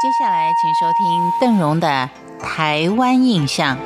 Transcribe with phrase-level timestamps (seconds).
[0.00, 2.08] 接下来，请收听邓荣的
[2.40, 3.76] 《台湾印象》。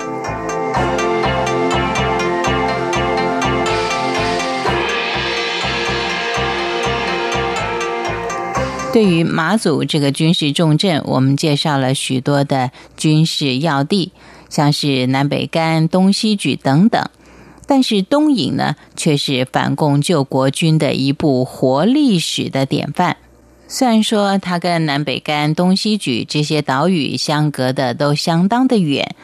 [8.92, 14.12] 对于马祖这个军事重镇，我们介绍了许多的军事要地，
[14.50, 17.02] 像是南北干、东西举等等。
[17.66, 23.16] 但是东引呢，却是反共救国军的一部活历史的典范。
[23.68, 29.14] 虽然说它跟南北干、东西举这些岛屿相隔的都相当的远，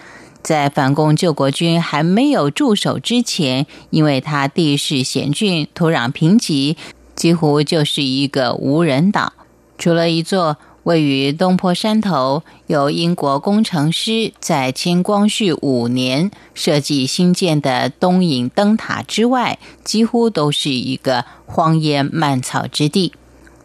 [0.42, 6.76] 在反共救国军还没有驻守之前，因为它地势险峻、土壤贫瘠，
[7.14, 9.34] 几乎就是一个无人岛。
[9.76, 23.12] 除了一座位于东坡山头、由英国工程师在清光绪五年设计新建的东引灯塔之外，几乎都是一个荒烟蔓草之地。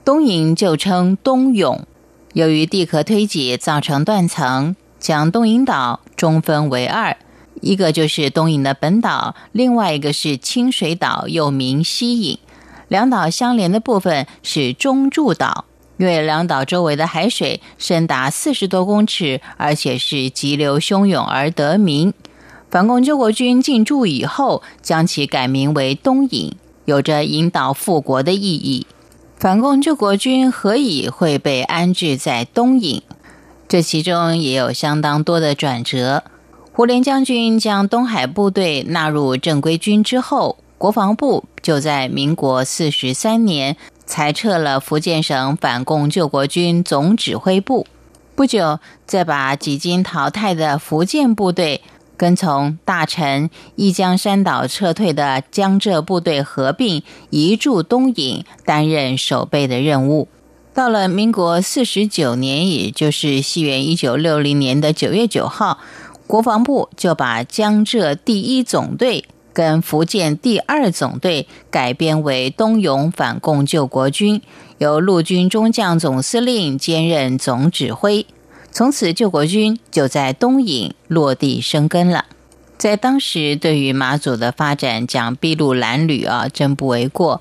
[0.05, 1.85] 东引就称东涌，
[2.34, 7.16] 由于地壳推挤造成断层，将东引岛中分为二，
[7.61, 12.38] 一个就是东引的本岛，另外一个是清水岛，又名西引。
[12.89, 15.66] 两岛相连的部分是中柱岛。
[15.97, 22.13] 因为两岛周围的海水深达四十多公尺，而且是急流汹涌而得名。
[22.69, 26.52] 反共救国军进驻以后，将其改名为东引，
[26.85, 28.88] 有着引导复国的意义。
[29.44, 33.02] 反共救国军何以会被安置在东引？
[33.67, 36.23] 这其中也有相当多的转折。
[36.72, 43.75] 胡琏将军将东海部队纳入正规军之后，国防部就在民国四十三年。
[44.05, 47.85] 裁撤了福建省反共救国军总指挥部，
[48.35, 51.81] 不久再把几经淘汰的福建部队
[52.23, 60.29] 跟从大陈一江山岛撤退的江浙部队合并，移驻东引，担任守备的任务。
[60.73, 65.79] 到了民国四十九年，也就是西元一九六零年的九月九号，
[66.25, 69.25] 国防部就把江浙第一总队。
[69.51, 74.41] 跟福建第二总队改编为东涌反共救国军，
[74.78, 78.25] 由陆军中将总司令兼任总指挥。
[78.75, 82.25] 从此，救国军就在东引落地生根了。
[82.75, 87.39] 在当时，对于马祖的发展讲筚路蓝缕啊，真不为过。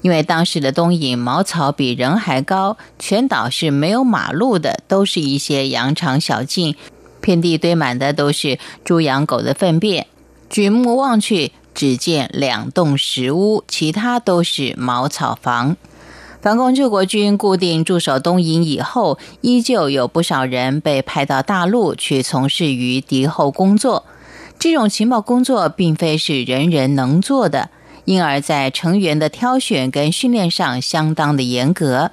[0.00, 6.74] 因为当时的东引茅草比人还高，全岛是没有马路的，都是一些羊肠小径，
[7.20, 10.06] 遍地堆满的都是猪羊狗的粪便。
[10.48, 15.76] 举目望去，只见两栋石屋，其他都是茅草房。
[16.40, 24.04] 反共救国军固定驻守东营以后，依旧有不少人被派到大陆去从事于敌后工作。
[24.58, 27.68] 这种情报工作并非是人人能做的，
[28.06, 32.10] 因而，在成员的挑选跟训练上相当的严格。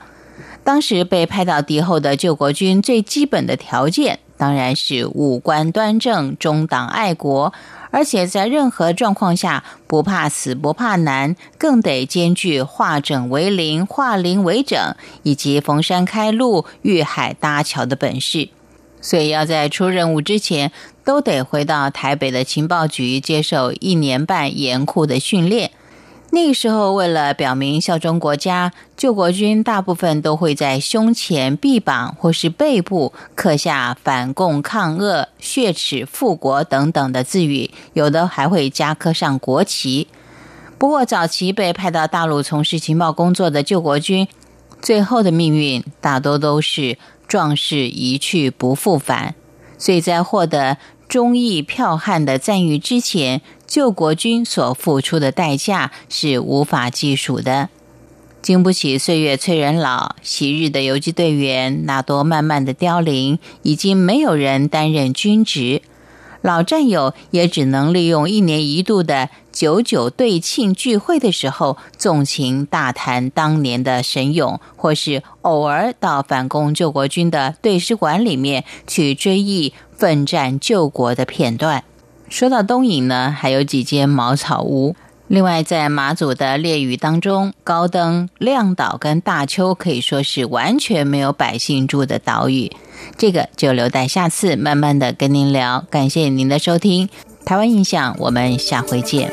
[0.63, 7.53] 当时被派到敌后的救国军，最基本的条件当然是五官端正、中党爱国。
[7.92, 18.50] 而且在任何状况下不怕死不怕难，更得兼具化整为零、化零为整，以及逢山开路、遇海搭桥的本事。
[19.00, 20.72] 所以要在出任务之前，
[21.06, 25.72] 都得回到台北的情报局接受一年半严酷的训练。
[26.38, 40.08] 那个时候，为了表明效忠国家，救国军大部分都会在胸前、臂膀或是背部刻下“反共抗俄、血耻复国”等等的字语，有的还会加刻上国旗。
[40.78, 44.28] 不过，早期被派到大陆从事情报工作的救国军，
[44.80, 49.34] 最后的命运大多都是壮士一去不复返，
[49.80, 50.78] 所以在获得。
[51.08, 57.69] 忠义票悍的赞誉之前，救国军所付出的代价是无法计数的。
[58.41, 65.81] 经不起岁月催人老，昔日的游击队员大多慢慢的凋零，已经没有人担任军职。
[66.41, 81.83] 老战友也只能利用一年一度的九九对庆聚会的时候，纵情大谈当年的神勇，或是偶尔到反攻救国军的对师馆里面去追忆奋战救国的片段。
[82.29, 84.95] 说到东引呢，还有几间茅草屋。
[85.27, 92.71] 另外，在马祖的列屿当中，高登、亮岛跟大丘可以说是完全没有百姓住的岛屿。
[93.18, 95.85] 这个就留待下次慢慢的跟您聊。
[95.89, 97.09] 感谢您的收听，
[97.45, 99.30] 台湾印象，我们下回见。